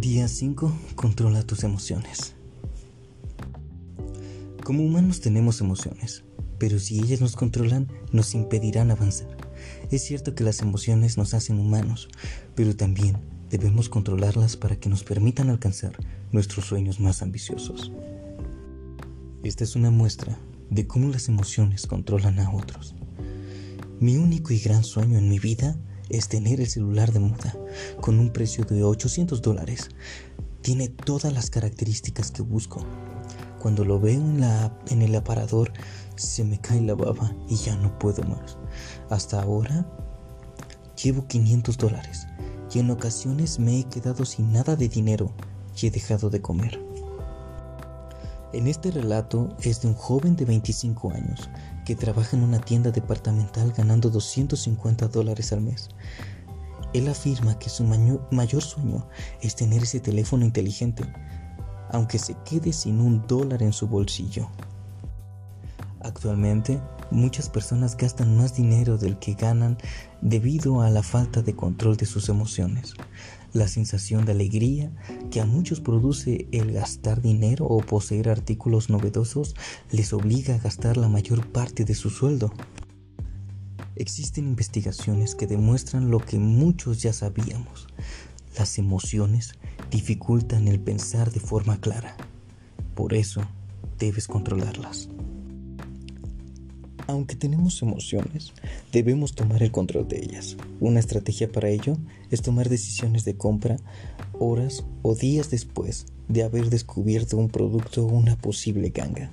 [0.00, 0.72] Día 5.
[0.94, 2.34] Controla tus emociones.
[4.64, 6.24] Como humanos tenemos emociones,
[6.56, 9.36] pero si ellas nos controlan, nos impedirán avanzar.
[9.90, 12.08] Es cierto que las emociones nos hacen humanos,
[12.54, 13.18] pero también
[13.50, 15.92] debemos controlarlas para que nos permitan alcanzar
[16.32, 17.92] nuestros sueños más ambiciosos.
[19.44, 20.38] Esta es una muestra
[20.70, 22.94] de cómo las emociones controlan a otros.
[24.00, 25.76] Mi único y gran sueño en mi vida
[26.10, 27.54] es tener el celular de moda
[28.00, 29.88] con un precio de 800 dólares.
[30.60, 32.84] Tiene todas las características que busco.
[33.58, 35.72] Cuando lo veo en, la, en el aparador
[36.16, 38.58] se me cae la baba y ya no puedo más.
[39.08, 39.86] Hasta ahora
[41.02, 42.26] llevo 500 dólares
[42.72, 45.32] y en ocasiones me he quedado sin nada de dinero
[45.80, 46.89] y he dejado de comer.
[48.52, 51.48] En este relato es de un joven de 25 años
[51.84, 55.88] que trabaja en una tienda departamental ganando 250 dólares al mes.
[56.92, 59.06] Él afirma que su mayor sueño
[59.40, 61.04] es tener ese teléfono inteligente,
[61.92, 64.48] aunque se quede sin un dólar en su bolsillo.
[66.00, 66.80] Actualmente,
[67.12, 69.78] muchas personas gastan más dinero del que ganan
[70.22, 72.94] debido a la falta de control de sus emociones
[73.52, 74.92] la sensación de alegría
[75.30, 79.54] que a muchos produce el gastar dinero o poseer artículos novedosos
[79.90, 82.52] les obliga a gastar la mayor parte de su sueldo.
[83.96, 87.88] Existen investigaciones que demuestran lo que muchos ya sabíamos.
[88.56, 89.52] Las emociones
[89.90, 92.16] dificultan el pensar de forma clara.
[92.94, 93.42] Por eso
[93.98, 95.08] debes controlarlas.
[97.10, 98.52] Aunque tenemos emociones,
[98.92, 100.56] debemos tomar el control de ellas.
[100.78, 101.96] Una estrategia para ello
[102.30, 103.78] es tomar decisiones de compra
[104.38, 109.32] horas o días después de haber descubierto un producto o una posible ganga.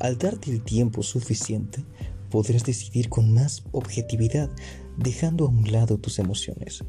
[0.00, 1.84] Al darte el tiempo suficiente,
[2.30, 4.48] podrás decidir con más objetividad,
[4.96, 6.82] dejando a un lado tus emociones.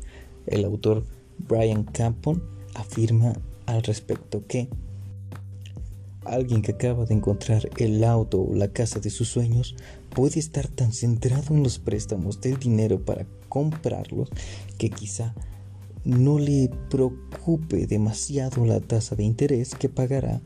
[0.47, 1.05] El autor
[1.37, 2.41] Brian Campon
[2.75, 3.33] afirma
[3.65, 4.69] al respecto que
[6.25, 9.75] Alguien que acaba de encontrar el auto o la casa de sus sueños
[10.15, 14.29] puede estar tan centrado en los préstamos del dinero para comprarlos
[14.77, 15.33] que quizá
[16.05, 20.41] no le preocupe demasiado la tasa de interés que pagará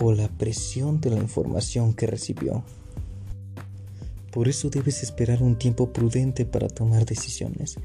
[0.00, 2.62] o la presión de la información que recibió.
[4.30, 7.76] Por eso debes esperar un tiempo prudente para tomar decisiones.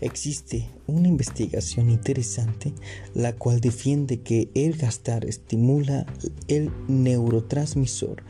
[0.00, 2.72] Existe una investigación interesante
[3.14, 6.06] la cual defiende que el gastar estimula
[6.46, 8.22] el neurotransmisor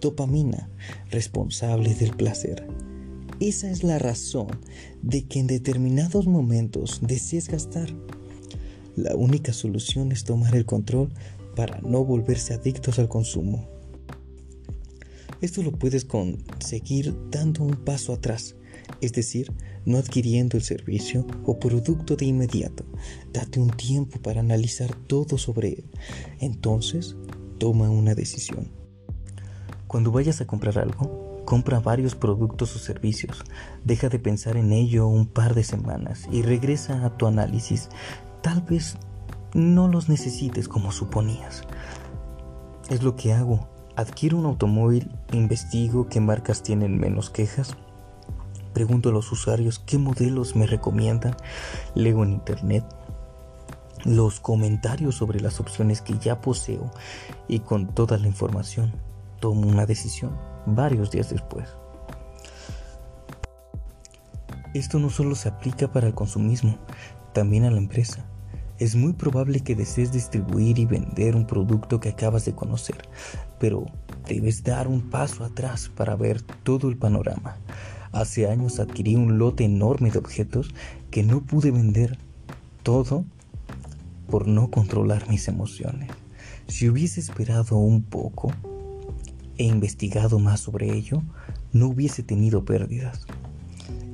[0.00, 0.68] dopamina
[1.10, 2.66] responsable del placer.
[3.40, 4.48] Esa es la razón
[5.02, 7.88] de que en determinados momentos desees gastar.
[8.96, 11.10] La única solución es tomar el control
[11.56, 13.66] para no volverse adictos al consumo.
[15.40, 18.56] Esto lo puedes conseguir dando un paso atrás,
[19.00, 19.50] es decir,
[19.86, 22.84] no adquiriendo el servicio o producto de inmediato.
[23.32, 25.84] Date un tiempo para analizar todo sobre él.
[26.40, 27.16] Entonces,
[27.58, 28.79] toma una decisión.
[29.90, 33.42] Cuando vayas a comprar algo, compra varios productos o servicios.
[33.82, 37.88] Deja de pensar en ello un par de semanas y regresa a tu análisis.
[38.40, 38.98] Tal vez
[39.52, 41.64] no los necesites como suponías.
[42.88, 47.76] Es lo que hago Adquiero un automóvil, investigo qué marcas tienen menos quejas,
[48.72, 51.34] pregunto a los usuarios qué modelos me recomiendan,
[51.96, 52.84] leo en internet
[54.04, 56.92] los comentarios sobre las opciones que ya poseo
[57.48, 59.09] y con toda la información
[59.40, 60.36] tomo una decisión
[60.66, 61.68] varios días después.
[64.72, 66.78] Esto no solo se aplica para el consumismo,
[67.32, 68.24] también a la empresa.
[68.78, 72.96] Es muy probable que desees distribuir y vender un producto que acabas de conocer,
[73.58, 73.86] pero
[74.26, 77.56] debes dar un paso atrás para ver todo el panorama.
[78.12, 80.72] Hace años adquirí un lote enorme de objetos
[81.10, 82.18] que no pude vender
[82.82, 83.24] todo
[84.28, 86.10] por no controlar mis emociones.
[86.68, 88.52] Si hubiese esperado un poco
[89.60, 91.22] e investigado más sobre ello,
[91.74, 93.26] no hubiese tenido pérdidas.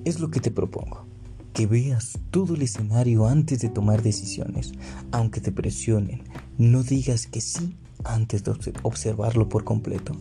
[0.04, 1.06] Es lo que te propongo
[1.53, 4.72] que veas todo el escenario antes de tomar decisiones,
[5.12, 6.24] aunque te presionen.
[6.59, 10.15] No digas que sí antes de observarlo por completo.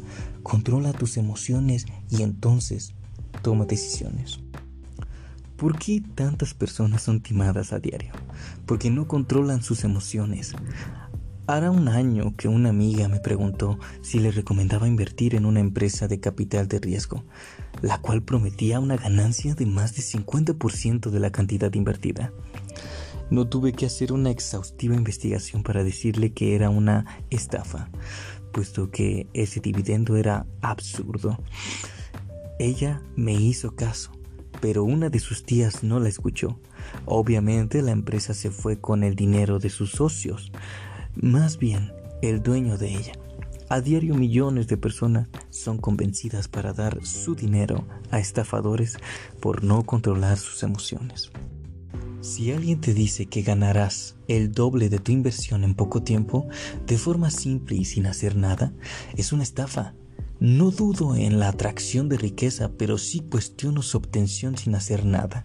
[0.43, 2.93] Controla tus emociones y entonces
[3.41, 4.39] toma decisiones.
[5.57, 8.13] ¿Por qué tantas personas son timadas a diario?
[8.67, 10.53] Porque no controlan sus emociones.
[11.47, 16.07] Hará un año que una amiga me preguntó si le recomendaba invertir en una empresa
[16.07, 17.23] de capital de riesgo,
[17.83, 22.33] la cual prometía una ganancia de más de 50% de la cantidad invertida.
[23.29, 27.89] No tuve que hacer una exhaustiva investigación para decirle que era una estafa,
[28.51, 31.37] puesto que ese dividendo era absurdo.
[32.57, 34.11] Ella me hizo caso
[34.61, 36.59] pero una de sus tías no la escuchó.
[37.05, 40.51] Obviamente la empresa se fue con el dinero de sus socios,
[41.15, 41.91] más bien
[42.21, 43.13] el dueño de ella.
[43.67, 48.97] A diario millones de personas son convencidas para dar su dinero a estafadores
[49.39, 51.31] por no controlar sus emociones.
[52.21, 56.47] Si alguien te dice que ganarás el doble de tu inversión en poco tiempo,
[56.85, 58.73] de forma simple y sin hacer nada,
[59.15, 59.93] es una estafa.
[60.39, 65.43] No dudo en la atracción de riqueza, pero sí cuestiono su obtención sin hacer nada.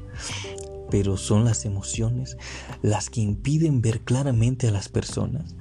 [0.91, 2.37] Pero son las emociones
[2.83, 5.57] las que impiden ver claramente a las personas.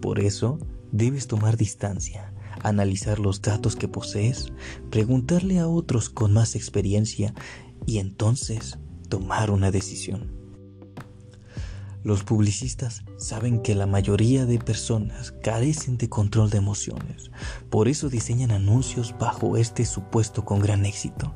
[0.00, 0.58] Por eso,
[0.92, 2.32] debes tomar distancia,
[2.62, 4.52] analizar los datos que posees,
[4.90, 7.34] preguntarle a otros con más experiencia
[7.86, 8.78] y entonces
[9.08, 10.38] tomar una decisión.
[12.04, 17.30] Los publicistas saben que la mayoría de personas carecen de control de emociones,
[17.70, 21.34] por eso diseñan anuncios bajo este supuesto con gran éxito.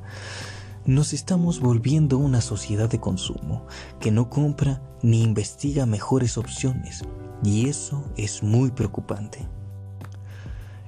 [0.84, 3.66] Nos estamos volviendo una sociedad de consumo
[4.00, 7.02] que no compra ni investiga mejores opciones,
[7.44, 9.48] y eso es muy preocupante.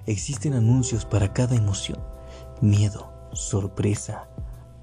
[0.07, 1.99] Existen anuncios para cada emoción,
[2.61, 4.29] miedo, sorpresa,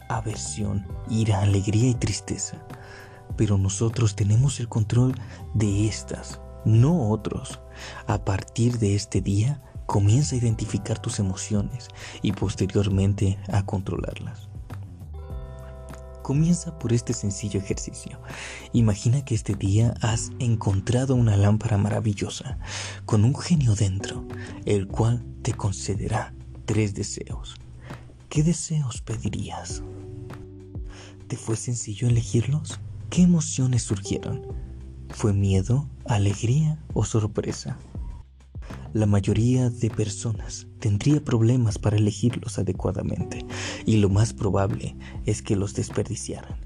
[0.10, 2.66] aversión, ira, alegría y tristeza
[3.42, 5.16] pero nosotros tenemos el control
[5.56, 7.60] de estas, no otros.
[8.06, 11.88] A partir de este día, comienza a identificar tus emociones
[12.22, 14.51] y posteriormente a controlarlas.
[16.32, 18.18] Comienza por este sencillo ejercicio.
[18.72, 22.58] Imagina que este día has encontrado una lámpara maravillosa
[23.06, 24.26] con un genio dentro,
[24.64, 26.34] el cual te concederá
[26.64, 27.56] tres deseos.
[28.30, 29.84] ¿Qué deseos pedirías?
[31.28, 32.80] ¿Te fue sencillo elegirlos?
[33.10, 34.42] ¿Qué emociones surgieron?
[35.10, 37.78] ¿Fue miedo, alegría o sorpresa?
[38.94, 43.46] La mayoría de personas tendría problemas para elegirlos adecuadamente
[43.86, 46.58] y lo más probable es que los desperdiciaran.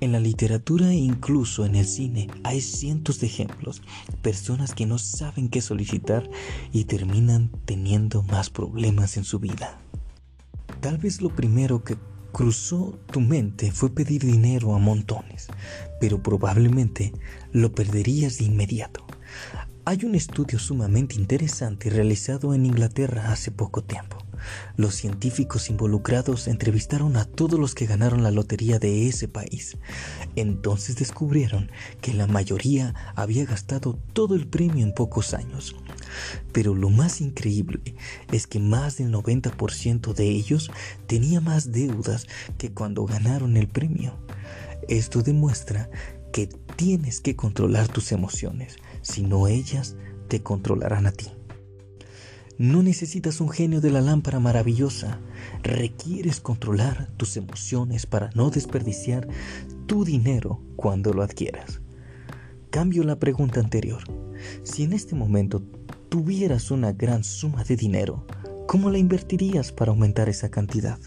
[0.00, 3.82] En la literatura e incluso en el cine hay cientos de ejemplos,
[4.22, 6.28] personas que no saben qué solicitar
[6.72, 9.78] y terminan teniendo más problemas en su vida.
[10.80, 11.98] Tal vez lo primero que
[12.32, 15.48] cruzó tu mente fue pedir dinero a montones,
[16.00, 17.12] pero probablemente
[17.52, 19.04] lo perderías de inmediato.
[19.86, 24.18] Hay un estudio sumamente interesante realizado en Inglaterra hace poco tiempo.
[24.76, 29.78] Los científicos involucrados entrevistaron a todos los que ganaron la lotería de ese país.
[30.36, 31.70] Entonces descubrieron
[32.02, 35.74] que la mayoría había gastado todo el premio en pocos años.
[36.52, 37.94] Pero lo más increíble
[38.32, 40.70] es que más del 90% de ellos
[41.06, 42.26] tenía más deudas
[42.58, 44.14] que cuando ganaron el premio.
[44.88, 45.88] Esto demuestra
[46.32, 49.96] que tienes que controlar tus emociones, si no ellas
[50.28, 51.26] te controlarán a ti.
[52.58, 55.18] No necesitas un genio de la lámpara maravillosa,
[55.62, 59.26] requieres controlar tus emociones para no desperdiciar
[59.86, 61.80] tu dinero cuando lo adquieras.
[62.68, 64.02] Cambio la pregunta anterior.
[64.62, 65.62] Si en este momento
[66.10, 68.26] tuvieras una gran suma de dinero,
[68.66, 70.98] ¿cómo la invertirías para aumentar esa cantidad?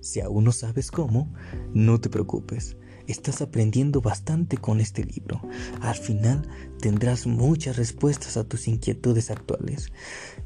[0.00, 1.32] Si aún no sabes cómo,
[1.72, 2.76] no te preocupes.
[3.06, 5.40] Estás aprendiendo bastante con este libro.
[5.80, 6.48] Al final
[6.80, 9.92] tendrás muchas respuestas a tus inquietudes actuales.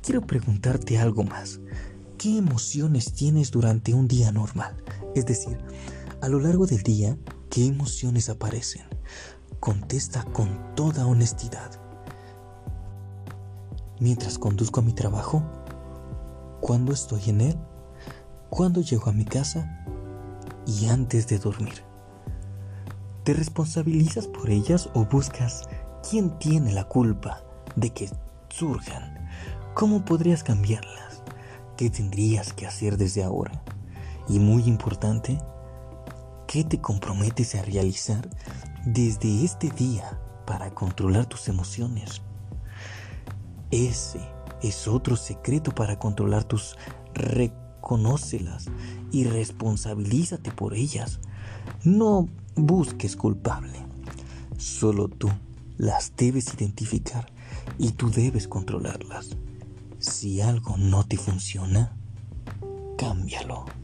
[0.03, 1.61] Quiero preguntarte algo más.
[2.19, 4.83] ¿Qué emociones tienes durante un día normal?
[5.15, 5.59] Es decir,
[6.21, 7.17] a lo largo del día,
[7.51, 8.83] ¿qué emociones aparecen?
[9.61, 11.89] Contesta con toda honestidad
[14.01, 15.43] mientras conduzco a mi trabajo,
[16.61, 17.57] cuando estoy en él,
[18.51, 19.85] cuando llego a mi casa
[20.67, 21.88] y antes de dormir.
[23.29, 25.69] ¿Te responsabilizas por ellas o buscas
[26.09, 27.43] quién tiene la culpa
[27.77, 28.09] de que
[28.49, 29.29] surjan?
[29.75, 31.23] ¿Cómo podrías cambiarlas?
[31.77, 33.63] ¿Qué tendrías que hacer desde ahora?
[34.31, 35.37] Y muy importante,
[36.47, 38.27] ¿qué te comprometes a realizar
[38.87, 42.23] desde este día para controlar tus emociones?
[43.71, 44.27] Ese
[44.63, 46.79] es otro secreto para controlar tus
[47.13, 48.71] reconócelas
[49.13, 51.21] y responsabilízate por ellas.
[51.85, 52.27] No
[52.67, 53.79] busques culpable.
[54.57, 55.29] Solo tú
[55.77, 57.31] las debes identificar
[57.79, 59.37] y tú debes controlarlas.
[59.99, 61.97] Si algo no te funciona,
[62.97, 63.78] cámbialo.